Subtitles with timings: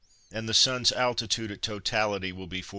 [0.31, 2.65] and the Sun's altitude at totality will be 42°.